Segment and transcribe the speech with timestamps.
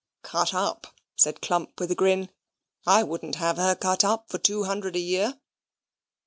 [0.23, 2.29] "Cut up," says Clump with a grin;
[2.87, 5.39] "I wouldn't have her cut up for two hundred a year."